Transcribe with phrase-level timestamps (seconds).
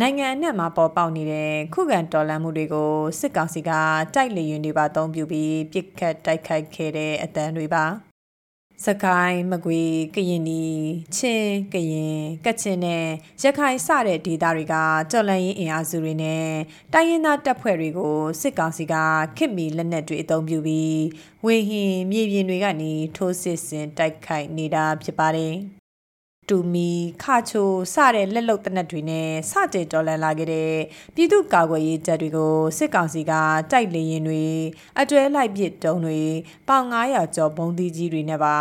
[0.00, 3.70] နိုင်ငံအနှံ့မှာပေါ်ပေါက်နေတဲ့ခုခံတော်လှန်မှုတွေကိုစစ်ကောင်စီက
[4.14, 7.84] တိုက်လေရင်တွေပါအသုံးပြုပြီးပြစ်ခတ်တိုက်ခိုက်ခဲ့တဲ့အတန်းတွေပါ
[8.84, 9.82] စကိုင်းမကွေ
[10.14, 10.64] ကရင်နီ
[11.16, 13.06] ချင်းကရင်ကချင်နဲ့
[13.42, 14.74] ရခိုင်စတဲ့ဒေသတွေက
[15.12, 16.48] တော်လန်ရေးအင်အားစုတွေနဲ့
[16.92, 18.94] တိုင်းရင်းသားတပ်ဖွဲ့တွေကိုစစ်ကောင်စီက
[19.36, 21.00] ခစ်မီလက်နက်တွေအသုံးပြုပြီး
[21.44, 25.56] ဝေဟင်မြေပြင်တွေကနေထိုးစစ်ဆင်တိုက်ခိုက်နေတာဖြစ်ပါတယ်။
[26.48, 26.90] တူမီ
[27.22, 30.72] ခါချိုစတဲ့လက်လုံတနက်တွေနဲ့စကြတော်လန်လာခဲ့တဲ့
[31.14, 33.32] ပြည်သူ့ကာကွယ်ရေးတပ်တွေကိုစစ်ကောင်စီက
[33.70, 34.44] တိုက်လေရင်တွေ
[35.00, 36.20] အတွဲလိုက်ပစ်တုံးတွေ
[36.68, 38.56] ပေါင်900ကျော်ဘုံသီးကြီးတွေနဲ့ပါ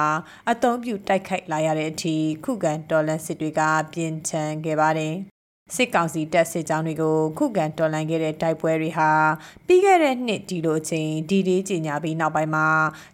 [0.48, 3.62] အုံပြုတိုက်ခိုက်လာရတဲ့အထိခုခံတော်လန်စစ်တွေက
[3.93, 5.34] ပြင်းထန်ခဲ့ပါတယ်
[5.73, 9.09] စစ်ကောင်စီတပ်စစ်ကြောင်းတွေကိုခုခံတော်လှန်ခဲ့တဲ့တိုက်ပွဲတွေဟာ
[9.67, 12.67] ပြီးခဲ့တဲ့နှစ်ဒီလိုအချိန်ဒီဒီကြီးညာပြီးနောက်ပိုင်းမှာ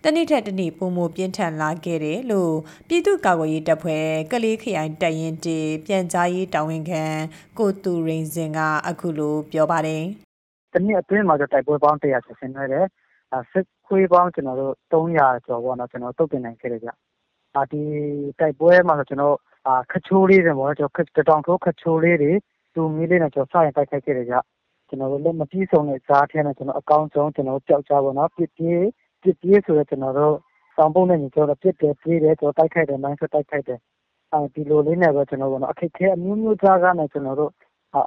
[0.03, 2.53] တနစ်ထက်တနစ်ပုံမပြင်းထန်လာခဲ့တယ်လို့
[2.87, 7.03] ပြည်သူ့ကာကွယ်ရေးတပ်ဖွဲ့ကလေးခရိုင်တပ်ရင်းတီပြန်ကြားရေးတာဝန်ခံ
[7.57, 10.03] ကိုတူရင်စင်ကအခုလိုပြောပါတယ်
[10.73, 12.85] တနစ်အတွင်းမှာတော့တိုက်ပွဲပေါင်း100ဆင်နေတယ်
[13.51, 16.89] စစ်ခွေးပေါင်းကျွန်တော်တို့300ကျော်ပေါ့နော်ကျွန်တော်တုတ်တင်နိုင်ခဲ့တယ်ကြ
[17.55, 17.81] အာဒီ
[18.39, 19.50] တိုက်ပွဲမှာဆိုကျွန်တော်အာ
[19.91, 22.31] ခချိုးလေးတွေပေါ့ကျွန်တော်တောင်ထိုးခချိုးလေးတွေ
[22.73, 24.35] တူမီလေးနဲ့ကျွန်တော်စရင်တိုက်ခိုက်ခဲ့တယ်ကြ
[24.87, 28.85] ကျွန်တော်တို့လည်းမပြီးဆုံးတဲ့ဇာတ်ထဲနဲ့ကျွန်တော်အကောင်းဆုံးကျွန်တော်ပျောက်ကြပါတော့ပြစ်ပြေး
[29.21, 30.35] ပြစ်ပြေးဆိုတော့ကျွန်တော်တို့
[30.75, 33.79] စောင်းပုံးနဲ့ကျွန်တော်ပြစ်တယ်ပြေးတယ်ကျွန်တော်တိုက်ခိုက်တယ်မိုင်းဆွတိုက်ခိုက်တယ်
[34.33, 37.51] အဲဒီလိုလေးနဲ့ပဲကျွန်တော်ကတော့အခက်ခဲအမျိုးမျိုးကြားကနေကျွန်တော်တို့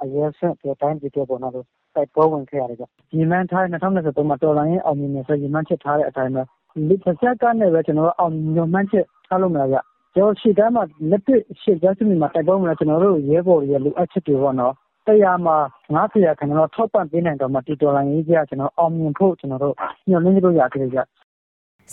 [0.03, 6.41] အရေးဆင့်ပြတိုင်းပြတဲ့ပေါ်တော့တိုက်ပွဲဝင်ခဲ့ရတယ်ကြဒီမန်ထား2023မှာတော်လိုင်းရင်အောင်မြင်နေဆိုဒီမန်ချက်ထားတဲ့အတိုင်းပဲ
[6.73, 9.77] ဒီတစ်ချက်ကနေပဲကျွန်တော်တို့အောင်မြင်မှန်းချက်ထားလို့မရကြ
[10.15, 14.73] ကျွန်တော်ရှေ့တန်းမှာ လက်တွေ့ ရှေ့တန်းစစ်မြေမှာ တိုက်ပွဲဝင်လာကျွန်တော်တို့ ရဲဘော်တွေရဲ့ လိုအပ်ချက်တွေပေါ့နော်
[15.07, 15.57] တရားမှာ
[15.93, 19.75] 90ရာခိုင်နှုန်းထောက်ပံ့ပေးနိုင်တော့မှတီတော်လိုင်းကြီးကကျွန်တော်အောင်မြင်ဖို့ ကျွန်တော်တို့
[20.09, 20.99] ညှို့နှင်းလို့ရခဲ့ကြ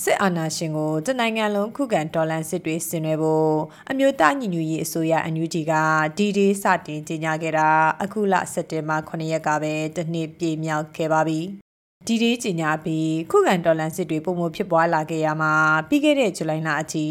[0.02, 3.52] စစ်အာဏာရှင်ကို တနိုင်ငံလုံး ခုခံတော်လှန်စစ်တွေ ဆင်နွှဲဖို့
[3.90, 5.72] အမျိုးသားညီညွတ်ရေးအစိုးရအန်ယူဂျီက
[6.16, 7.68] ဒီဒီစတင်ကြေညာခဲ့တာ
[8.02, 11.40] အခုလ စက်တင်ဘာ9ရက်ကပဲ တစ်နှစ်ပြည့်မြောက်ခဲ့ပါပြီ
[12.07, 15.55] ဒီဒီကြီးညာပြီးခုခံတော်လှန်စစ်တွေပုံမဖြစ်ပွားလာခဲ့ရမှာ
[15.89, 17.07] ပြီးခဲ့တဲ့ဇူလိုင်လအထိ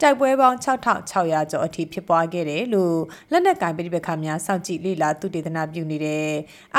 [0.00, 2.98] တိုက်ပွဲပေါင်း6600ကျော်အထိဖြစ်ပွားခဲ့တယ်လို့
[3.30, 6.26] လက်နက်ကင်ပြည်ပခါများစောင့်ကြည့်လေ့လာသုတေသနပြုနေတဲ့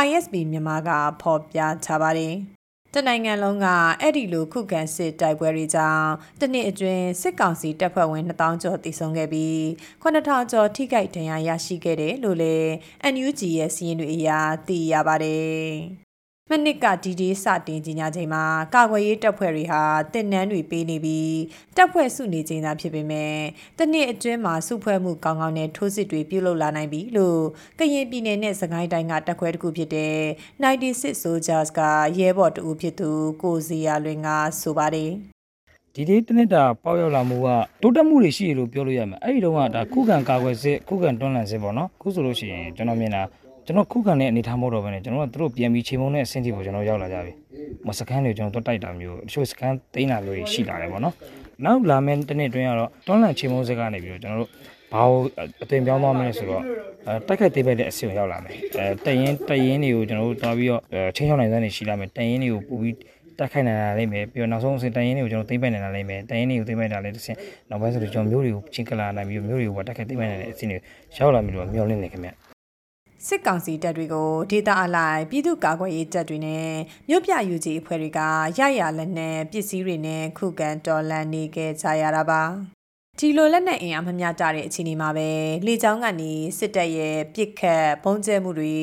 [0.05, 0.89] ISB မြန်မာက
[1.21, 2.35] ဖော်ပြထားပါတယ်
[2.93, 3.67] တနိုင်ငံလုံးက
[4.01, 6.09] အဲ့ဒီလိုခုခံစစ်တိုက်ပွဲတွေကြောင့်
[6.39, 9.57] တနှစ်အတွင်းစစ်ကောင်စီတပ်ဖွဲ့ဝင်2000ကျော်တည်ဆုံခဲ့ပြီး
[10.03, 12.69] 9000ကျော်ထိခိုက်ဒဏ်ရာရရှိခဲ့တယ်လို့လည်း
[13.13, 16.04] NUG ရဲ့စီးရင်တွေအရာသိရပါတယ်
[16.51, 19.81] မနစ်ကဒီဒီစတင်ကြီးညာချိန်မှာကာကွယ်ရေးတပ်ဖွဲ့တွေဟာ
[20.13, 21.37] တင်နန်းတွေပေးနေပြီး
[21.75, 23.35] တပ်ဖွဲ့စုနေချိန်သာဖြစ်ပေမဲ့
[23.77, 27.41] တနှစ်အတွင်းမှာစုဖွဲ့မှုကောင်းကောင်းနဲ့ထိုးစစ်တွေပြုလုပ်လာနိုင်ပြီလို့
[27.79, 30.15] ကရင်ပြည်နယ်နဲ့စကိုင်းတိုင်းကတပ်ခွဲတစ်ခုဖြစ်တဲ့
[30.63, 31.81] 96 Soldiers က
[32.19, 33.09] ရဲဘော်တဦးဖြစ်သူ
[33.41, 34.29] ကိုစီယာလွင်က
[34.61, 35.11] ဆိုပါတယ်
[35.95, 37.47] ဒီဒီတနစ်တာပေါက်ရောက်လာမှုက
[37.81, 43.23] တိုးတက်မှုတွေရှိရလို့ပြောလို့ရမယ်အဲ့ဒီတော့ကဒါခုခံကာကွယ်စစ်ခုခံတွန်းလှန်စစ်ပေါ့နော်ခုဆိုလို့ရှိရင်ကျွန်တော်မြင်တာ
[43.65, 47.33] ကျွန်တော်ခုခံတဲ့အနေထားမဟုတ်တော့ဘဲနဲ့ကျွန်တော်ကသူတို့ပြန်ပြီးချိန်မုံတဲ့အဆင့်ထိကိုကျွန်တော်ရောက်လာကြပြီ
[47.87, 51.13] မစကန်တွေကျွန်တော်တို့တိုက်တာမျိုးတချို့စကန်သိမ်းတာမျိုးရှိလာတယ်ပေါ့နော်
[51.65, 54.49] နောက်လာမယ့်တစ်နှစ်အတွင်းကတော့တွန်းလန့်ချိန်မုံစကနေပြီးတော့ကျွန်တော်တို့
[54.93, 55.23] ဘာလို့
[55.63, 56.63] အသွင်ပြောင်းသွားမလဲဆိုတော့
[57.27, 60.81] တိုက်ခိုက်သေးပဲတဲ့အဆင့်ကိုရောက်လာမယ်အဲတရင်တရင်တွေကိုကျွန်တော်တို့တွားပြီးတော့
[61.15, 62.95] ချင်းချောင်းနိုင်တဲ့နေရှိလာမယ်တရင်တွေကိုပို့ပြီး
[63.39, 67.37] တက်ခိုင်နိုင်လာလိမ့်မယ်ပြီးတော့နောက်ဆုံးအဆင့်တရင်တွေကိုကျွန်တော်သိမ့်ပိုက်နိုင်လာလိမ့်မယ်တရင်တွေကိုသိမ့်ပိုက်တာလည်းတစ်ဆင့်
[67.69, 70.77] နောက်ပိုင်းဆိုတော့ကျွန်တော်မျိုးတွေကိုချင်းကလာနိုင်ပြီးမျိုးတွေကိုတက်ခိုင်သိမ့်ပိုက်နိုင်တဲ့အဆင့်တွေ
[71.17, 72.29] ရောက်လာပြီလို့မျှော်လင့်နေခင်ဗျ
[73.27, 76.69] စစ်ကောင်စီတပ်တွေကိုဒေသအလိုက်ပြည်သူ့ကာကွယ်ရေးတပ်တွေနဲ့
[77.09, 78.19] မြို့ပြယူကြီးအဖွဲ့တွေက
[78.59, 82.41] ရရလက်နက်ပစ္စည်းတွေနဲ့ခုခံတော်လှန်နေခဲ့ကြရတာပါ
[83.19, 85.29] ဒီလိုလက်နက်အင်အားမမျှတတဲ့အခြေအနေမှာပဲ
[85.65, 88.77] လေကြောင်းကနေစစ်တပ်ရဲ့ပစ်ခတ်ပုံကျဲမှုတွေ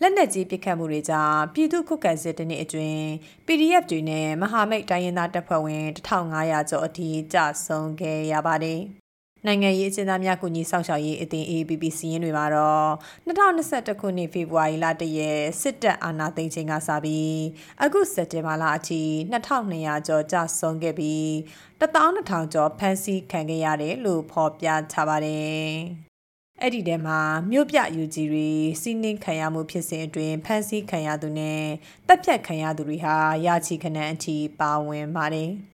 [0.00, 3.02] လက်နက်ကြီးပစ်ခတ်မှုတွေကြောင့်ပြည်သူ့ခုခံစစ်တနည်းအတွင်း
[3.46, 8.80] PDF တွေနဲ့မဟာမိတ်တိုင်းရင်းသားတပ်ဖွဲ့ဝင်1500ကျော်အထိကြဆုံးခဲ့ရပါတယ်
[9.46, 12.90] နိုင်ငံရေးအကျဉ်းသားများကူညီဆောင်ရှောက်ရေးအသင်း AAPP စီးရင်တွေမှာတော့
[13.26, 17.36] 2021ခုနှစ်ဖေဖော်ဝါရီလတရက်စစ်တပ်အာဏာသိမ်းချိန်ကစပြီး
[17.82, 19.02] အခုစက်တင်ဘာလအထိ
[19.32, 21.26] 2200ကျော်ကြာဆုံးခဲ့ပြီး
[21.80, 25.66] 12000ကျော်ဖမ်းဆီးခံခဲ့ရတယ်လို့ဖော်ပြထားပါတယ်။
[26.62, 27.20] အဲ့ဒီထဲမှာ
[27.50, 28.48] မြို့ပြယူကြီးတွေ
[28.80, 31.62] စီးနှင်းခံရမှုဖြစ်စဉ်အတွင်းဖမ်းဆီးခံရသူနဲ့
[32.08, 33.16] တပ်ဖြတ်ခံရသူတွေဟာ
[33.46, 35.52] ရာချီခဏအထိပါဝင်ပါတယ်။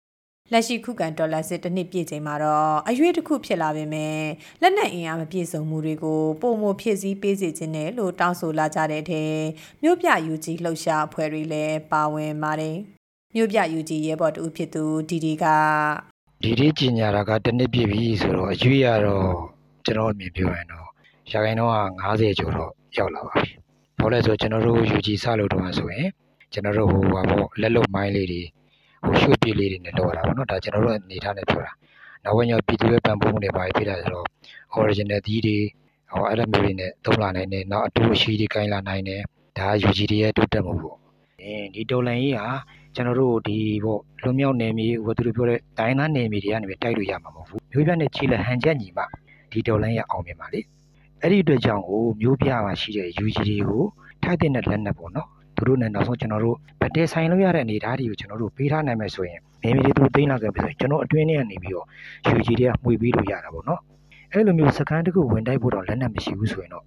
[0.53, 4.19] လက်ရှိခုခံဒေါ်လာစစ်တစ်နှစ်ပြည့်ချိန်မှာတော့အရွေးတစ်ခုဖြစ်လာပေမဲ့
[4.63, 9.23] လက်နက်အင်အားမပြည့်စုံမှုတွေကိုပုံမဖြည့်ဆည်းပေးစေခြင်းနဲ့လို့တောင်းဆိုလာကြတဲ့ထဲ
[9.83, 12.77] မြို့ပြယူကြီးလှုပ်ရှားအဖွဲ့တွေလည်းပါဝင်ပါတယ်
[13.35, 15.45] မြို့ပြယူကြီးရဲဘော်တူဖြစ်သူဒီဒီက
[16.43, 19.29] ဒီဒီကြီးညာတာကတစ်နှစ်ပြည့်ပြီဆိုတော့အရွေးရတော့
[19.85, 20.87] ကျွန်တော်အမြင်ပြောရင်တော့
[21.33, 23.51] ရာခိုင်နှုန်းက90ကျော်တော့ရောက်လာပါပြီ။
[24.01, 26.09] ဘာလို့လဲဆိုတော့ကျွန်တော်တို့ယူကြီးစလို့တော့ဆိုရင်
[26.53, 28.66] ကျွန်တော်တို့ဟိုပါပေါ့လက်လုံမိုင်းလေးတွေဟို
[29.21, 31.73] ရွှေ့ပြေးလေးတွေနဲ့လောက်ရတာပေါ့နော်ဒါကျွန်တော်တို့အနေထားနဲ့ပြောတာ
[32.25, 34.27] နောက်ပိုင်းကျပြည်သူရဲ့ပံ့ပိုးမှုတွေပါပြတာဆိုတော့
[34.81, 35.59] original သီးတွေ
[36.11, 39.21] ဟောအဲ့လိုမျိုးတွေနဲ့သုံးလာနိုင်တယ်နောက်အတူအရှိတွေကိုင်းလာနိုင်တယ်
[39.59, 40.97] ဒါ UG တွေရဲ့တိုးတက်မှုပေါ့
[41.43, 42.49] အဲဒီတော်လန်ကြီးဟာ
[42.95, 49.03] ကျွန်တော်တို့ဒီပေါ့လွန်မြောက်နယ်မြေဝသူတို့ပြောတဲ့ဒိုင်းသားနယ်မြေတွေကနေပဲတိုက်လို့ရမှာမဟုတ်ဘူးမျိုးပြနဲ့ခြေလက်ဟန်ချက်ညီမှ
[49.51, 50.61] ဒီတော်လန်ရအောင်မြင်ပါလေ
[51.21, 53.85] အဲ့ဒီအတွက်ကြောင့်ကိုမျိုးပြမှာရှိတဲ့ UG တွေကို
[54.23, 61.87] ထိုက်တဲ့လက်နက်ပေါ့နော် သူတို့နဲ့နောက်ဆုံးကျွန်တော်တို့ဗတဲဆိုင်လို့ရတဲ့အနေအထားတွေကိုကျွန်တော်တို့ပေးထားနိုင်မယ်ဆိုရင်မြေမြေတွေသူသိမ်းလာခဲ့ပြီဆိုရင်ကျွန်တော်အတွင်းထဲကနေပြီးတော့
[62.37, 63.81] UG တွေကမှွေပြီးလို့ရတာပေါ့နော်
[64.33, 66.85] အဲ့လိုမျိုးစကန်တစ်ခုဝင်တိုက်ဖို့တော့လက်နက်မရှိဘူးဆိုရင်တော့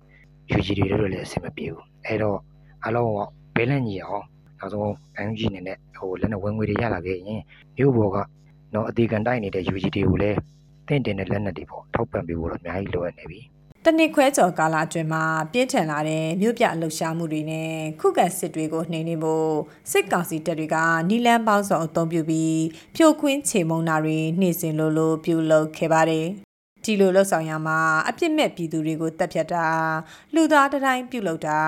[0.58, 2.38] UG တွေတို့လည်းအဆင်မပြေဘူးအဲ့တော့
[2.86, 3.14] အလုံး
[3.56, 4.26] ဘဲလန့်ညီအောင်
[4.60, 4.90] နောက်ဆုံး
[5.26, 7.42] NUG အနေနဲ့ဟိုလက်နဲ့ဝင်ငွေတွေရလာခဲ့ရင်
[7.78, 8.18] မြို့ပေါ်က
[8.74, 10.38] နော်အသေးကန်တိုက်နေတဲ့ UG တွေကိုလည်း
[10.88, 13.40] တင့်တင်တဲ့လက်နက်တွေပေါ့ထောက်ပံ့ပေးဖို့တော့အများကြီးလိုအပ်နေပြီ
[13.86, 19.54] တနစ်ခွဲကျော်ကာလအတွင်းမှာပြင်းထန်လာတဲ့မြို့ပြလှုပ်ရှားမှုတွေနဲ့ခုခံစစ်တွေကိုနှိမ်နင်းဖို့
[19.92, 20.78] စစ်ကောင်စီတပ်တွေက
[21.10, 22.62] နီလန်းပေါင်းစုံအုံပြုပြီး
[22.96, 26.28] ဖြိုခွင်းချေမုံနာတွေနှိမ့်စင်လိုလိုပြုလုပ်ခဲ့ပါတယ်
[26.84, 27.80] ဒီလိုလှုပ်ဆောင်ရမှာ
[28.10, 29.68] အပြစ်မဲ့ပြည်သူတွေကိုတပ်ဖြတ်တာ
[30.34, 31.62] လူသားတိုင်းပြုလုပ်တာ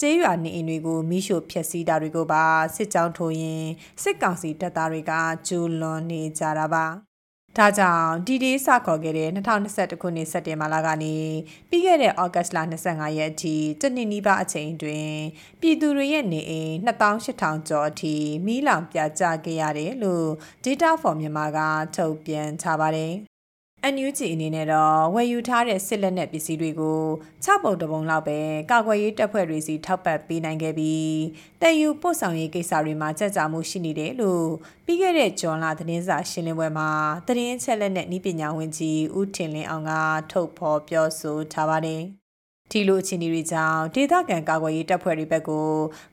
[0.00, 2.44] ကျေးရွာနေအိမ်တွေကိုမိရှို့ဖျက်ဆီးတာတွေကိုပါ
[2.76, 3.66] စစ်ကြောင်းထိုးရင်
[4.02, 5.12] စစ်ကောင်စီတပ်သားတွေက
[5.48, 7.09] ကျူးလွန်နေကြတာပါ
[7.58, 11.16] ဒါကြောင့်ဒီဒေးစခေါ်ခဲ့တဲ့2021ခုနှစ်စက်တင်ဘာလကနေ
[11.68, 12.58] ပြီးခဲ့တဲ့ဩဂတ်စ်လ
[12.88, 15.10] 25ရက်အထိတနင်္နီးပါအချိန်တွင်
[15.60, 18.14] ပြည်သူတွေရဲ့နေအိမ်2800ကျော်အထိ
[18.46, 20.28] မီးလောင်ပြကြခဲ့ရတယ်လို့
[20.64, 21.58] Data for မြန်မာက
[21.96, 23.14] ထုတ်ပြန်ထားပါတယ်။
[23.94, 27.00] NUG အနေနဲ့တော့ဝယ်ယူထားတဲ့စစ်လက်နက်ပစ္စည်းတွေကို
[27.44, 28.38] 6ပုံတပုံလောက်ပဲ
[28.70, 31.14] ကာကွယ်ရေးတပ်ဖွဲ့တွေစီထောက်ပံ့ပေးနိုင်ခဲ့ပြီး
[31.60, 34.46] တည်ယူပို့ဆောင်ရေးကိစ္စတွေမှာကြက်ကြမှုရှိနေတယ်လို့
[34.86, 36.90] ပြီးခဲ့တဲ့ဂျွန်လသတင်းစာရှင်းလင်းပွဲမှာ
[37.26, 39.92] သတင်းချက်လက်နဲ့ဤပညာဝန်ကြီးဦးထင်လင်းအောင်က
[40.30, 42.02] ထုတ်ဖော်ပြောဆိုထားပါတယ်။
[42.70, 45.70] ဒီလိုအခြေအနေတွေကြောင့်ဒေသခံကာကွယ်ရေးတပ်ဖွဲ့တွေဘက်ကို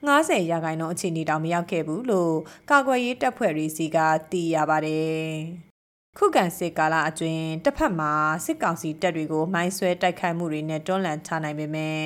[0.07, 2.35] 90ရာခိုင်နှုန်းအခြေအနေတောင်မရောက်ခဲ့ဘူးလို့
[2.71, 3.97] ကာကွယ်ရေးတပ်ဖွဲ့တွေစီက
[4.31, 5.27] သိရပါတယ်။
[6.19, 8.11] ခုခံစစ်ကာလအတွင်းတစ်ဖက်မှာ
[8.45, 12.01] စစ်ကောင်စီတပ်တွေကိုမိုင်းဆွဲတိုက်ခိုက်မှုတွေနဲ့တွန်းလှန်ချနိုင်ပေမဲ့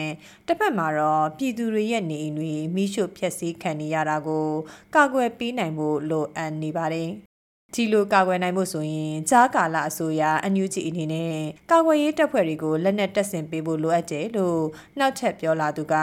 [0.48, 4.48] တစ်ဖက်မှာတော့ပြည်သူတွေရဲ့နေအိမ်တွေမိရှုဖျက်ဆီးခံနေရတာကို
[4.96, 7.10] ကာကွယ်ပေးနိုင်ဖို့လိုအပ်နေပါတယ်။
[7.74, 11.36] ဒီလိုကာကွယ်နိုင်ဖို့ဆိုရင်ကြားကာလအစိုးရအန်ယူဂျီအနေနဲ့
[11.72, 14.62] ကာကွယ်ရေးတပ်ဖွဲ့တွေကိုလက်နက်တပ်ဆင်ပေးဖို့လိုအပ်တယ်လို့
[15.00, 15.96] နောက်ထပ်ပြောလာသူက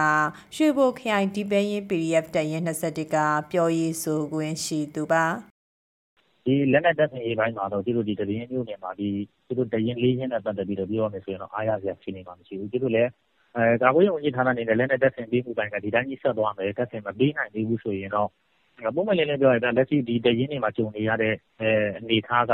[0.56, 3.16] ရွှေဘိုခရိုင်ဒီပဲရင် PDF တပ်ရင်း21က
[3.50, 5.24] ပြောရေးဆိုခွင့်ရှိသူပါ
[6.48, 9.08] ဒီလက်နက်တပ်ဆင်ရေးပိုင်းမှာတော့သူတို့ ဒီတရင်မြို့နယ်မှာ ဒီ
[9.46, 13.10] သူတို့တရင်လေးချင်းနဲ့ ပတ်သက်ပြီးတော့ ပြောရမယ်ဆိုရင်တော့ အားရစရာရှိနေမှာ မရှိဘူးသူတို့လည်း
[13.56, 18.28] အဲကာကွယ်ရေးဝန်ကြီးဌာနအနေနဲ့ လက်နက်တပ်ဆင်ပေးမှုပိုင်းက ဒီတိုင်းကြီးဆက်သွားမယ် တပ်ဆင်မပေးနိုင်သေးဘူးဆိုရင်တော့
[18.94, 22.52] ပုံမှန်လေးလေးပြောရရင် လက်ရှိ ဒီတရင်တွေမှာ ကြုံနေရတဲ့အဲအနေထားက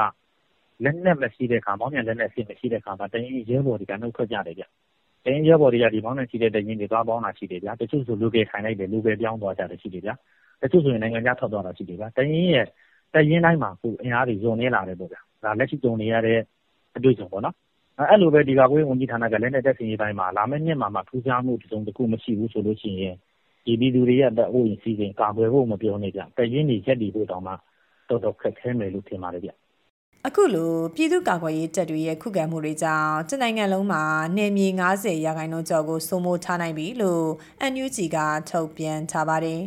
[0.84, 4.64] လက်နက်မရှိတဲ့ခါ မောင်းမြန်လက်နက်ရှိမရှိတဲ့ခါမှာတရင်ရဲဘော်တွေကနှုတ်ထွက်ကြတယ်ဗျ
[5.24, 10.10] တရင်ရဲဘော်တွေကဒီမောင်းမြန်ရှိတဲ့တရင်တွေ သွားပေါင်းတာရှိတယ်ဗျတချို့ဆိုလူကေခိုင်လိုက်တယ်လူပဲပြောင်းသွားကြတယ်ရှိတယ်ဗျ
[10.62, 12.66] တချို့ဆိုရင် နိုင်ငံခြားထွက်သွားတာရှိတယ်ဗျတရင်ရဲ့
[13.14, 13.70] တပ်ရင်းတိုင်းမှာ
[14.02, 16.38] အင်အားတွေလျော့နည်းလာတယ်ပေါ့ဗျာ။ဒါလက်ရှိကြုံနေရတဲ့
[16.96, 17.54] အတွေ့အကြုံပေါ့နော်။
[18.10, 23.14] အဲလိုပဲဒီကာကွယ်ရေးဝန်ကြီးဌာနက လက်နက်တပ်ဆင်ရေးပိုင်းမှာ လာမယ့်နှစ်မှာမှ ထူးခြားမှု တစုံတခုမရှိဘူးဆိုလို့ရှိရင်
[23.66, 27.52] ဒီပြည်သူတွေရဲ့ အသက်အိုးအိမ်စည်းစိမ် ကာကွယ်ဖို့ မပြောနဲ့ဗျ။တပ်ရင်းတွေ ရပ်တည်ဖို့တောင်မှ
[28.08, 29.50] တော်တော်ခက်ခဲမယ်လို့ ထင်ပါတယ်ဗျ။
[30.26, 34.02] အခုလို ပြည်သူ့ကာကွယ်ရေးတပ်တွေရဲ့ ခုခံမှုတွေကြောင့် တနိုင်ငံလုံးမှာ
[34.36, 37.26] နယ်မြေ90ရာခိုင်နှုန်းကျော်ကို စိုးမိုးထားနိုင်ပြီလို့
[37.72, 38.18] NUG က
[38.50, 39.60] ထုတ်ပြန်ထားပါတယ်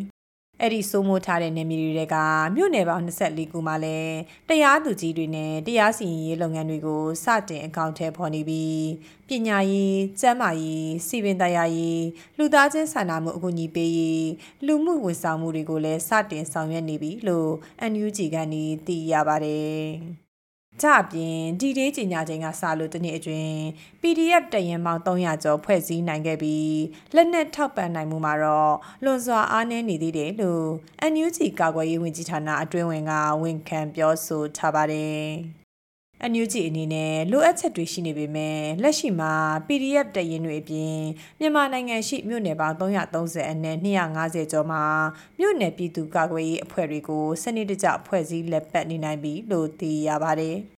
[0.62, 2.15] အဲ့ဒီစိုးမိုးထားတဲ့နေမြေတွေက
[2.56, 4.18] မြို့နယ်ပေါင်း24ခုမှာလည်း
[4.49, 8.85] တရားသူကြီးတွေနဲ့တရားစီရင်ရေးလုပ်ငန်းတွေကိုစတင်အကောင့်ထဲဖော်နေပြီး
[9.28, 12.04] ပညာရေး၊ကျန်းမာရေး၊စီပင်တရားရေး
[12.37, 14.28] လူသားချင်းစာနာမှုအကူအညီပေးရေး
[14.66, 17.52] လူမှုဝန်ဆောင်မှုတွေကိုလည်းစတင်ဆောင်ရွက်နေပြီလို့
[17.92, 19.87] NUG ကနေသိရပါတယ်။
[20.81, 23.56] ကြအပြင်ဒီဒေးကြီးညာချင်းကစလို့တနေ့အတွင်း
[24.02, 26.78] PDF တရင်ပေါင်း300ကျော်ဖွဲ့စည်းနိုင်ခဲ့ပြီး
[27.16, 30.68] လက်နက်ထောက်ပံ့နိုင်မှုမှာတော့လွန်စွာအားနည်းနေသေးတယ်လို့
[31.12, 35.28] NUG ကာကွယ်ရေးဝန်ကြီးဌာနအတွင်းဝင်ကဝန်ခံပြောဆိုထားပါတယ်။
[36.31, 39.33] NUG အနေနဲ့လိုအပ်ချက်တွေရှိနေပေမဲ့လက်ရှိမှာ
[39.68, 40.97] PDF တရင်တွေအပြင်
[41.40, 44.83] မြန်မာနိုင်ငံရှိမြို့နယ်ပေါင်း330အနက်250ကျော်မှာ
[45.40, 50.57] မြို့နယ်ပြည်သူ့ကာကွယ်ရေးအဖွဲ့တွေကိုစနစ်တကျဖွဲ့စည်းလက်ပတ်နေနိုင်ပြီလို့သိရပါတယ်။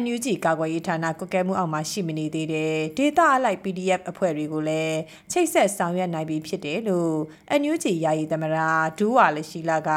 [0.00, 4.98] NUG ကာကွယ်ရေးဌာနကွက်ကဲမှုအောက်မှာရှိမနေသေးတဲ့ဒေတာအလိုက် PDF အဖွဲ့တွေကိုလည်း
[5.30, 7.14] ချိတ်ဆက်ဆောင်ရွက်နိုင်ပြီဖြစ်တယ်လို့
[7.60, 8.68] NUG ယာယီသမရာ
[8.98, 9.90] ဒူးဝါလရှိလာက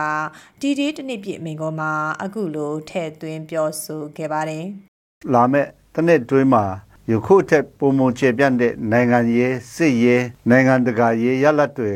[0.62, 1.92] ဒီဒီတနစ်ပြည့်မိန်ကောမှာ
[2.24, 4.66] အခုလိုထည့်သွင်းပြောဆိုခဲ့ပါတယ်။
[5.34, 6.64] လာမဲ့တနစ်တွင်းမှာ
[7.12, 11.94] ယခုထက်ပုံမချေပြန့်တဲ့နိုင်ငံရေးစစ်ရေးနိုင်ငံတကာရေးရလတ်တွေ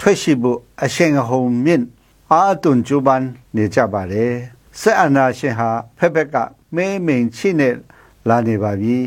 [0.00, 1.84] ထွက်ရှိဖို့အရှင်အဟုန်မြင့်
[2.32, 3.24] အားသွန်ကြိုးပမ်း
[3.56, 4.32] နေကြပါတယ်။
[4.80, 6.36] စစ်အာဏာရှင်ဟာဖက်ဖက်က
[6.76, 7.74] မဲမိန်ချိနဲ့
[8.28, 8.98] လာနေပါပြီ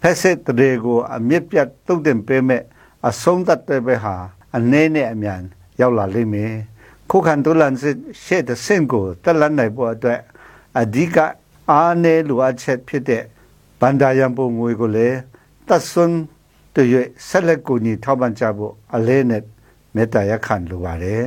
[0.00, 2.62] ဖက်စစ်တွေကိုအမြင့်ပြတ်တုတ်တင်ပေးမဲ့
[3.08, 4.16] အဆုံးသတ်တဲ့ဘက်ဟာ
[4.56, 5.40] အနေနဲ့အမြန်
[5.80, 6.54] ရောက်လာလိမ့်မယ်
[7.10, 10.20] ခုခံတူလန်စစ်ရှေ့တဲ့စင်ကိုတက်လန်နိုင်ဖို့အတွက်
[10.80, 11.16] အဓိက
[11.70, 13.22] အားနည်းလိုအပ်ချက်ဖြစ်တဲ့
[13.80, 15.18] ဗန္ဒာယံပုံငွေကိုလည်း
[15.68, 16.18] တတ်ဆွန်း
[16.74, 16.88] တွေ့၍
[17.28, 19.42] ဆက်လက်ကိုညီထောက်ပံ့ကြဖို့အလဲနဲ့
[19.94, 21.24] မေတ္တာရပ်ခံလိုပါတယ်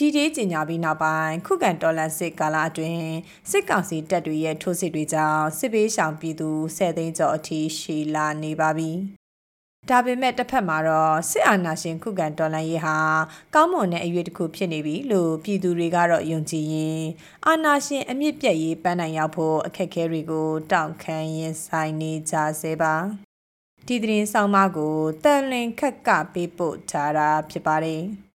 [0.00, 3.10] ကြီးကြီးကျင်ညာပြီးနောက်ပိုင်းခုခံတော်လှန်စစ်ကာလအတွင်း
[3.50, 8.90] စစ်ကောင်စီတပ်တွေရဲ့ထိုးစစ်တွေကြောင့်စစ်ပေးရှောင်ပြည်သူ10သိန်းကျော်အထိရှိလာနေပါပြီ။
[9.88, 12.96] ဒါပေမဲ့တစ်ဖက်မှာတော့စစ်အာဏာရှင်ခုခံတော်လှန်ရေးဟာ
[13.54, 17.02] ကောင်းမွန်တဲ့အရွေးတစ်ခုဖြစ်နေပြီလို့ပြည်သူတွေကတော့ယုံကြည်ရင်
[17.46, 22.94] အာဏာရှင်အမြင့်ပြတ်ရေးပန်းနိုင်ရောက်ဖို့အခက်အခဲတွေကိုတောင့်ခံရင်ဆိုင်နေကြဆဲပါ။
[23.86, 28.04] ဒီသတင်းဆောင်မကိုတန်လင်ခက်ကပေးပို့ထားတာဖြစ်ပါတယ်။